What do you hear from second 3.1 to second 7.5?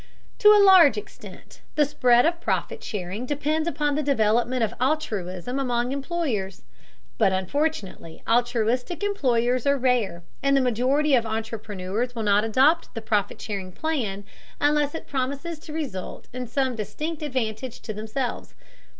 depends upon the development of altruism among employers. But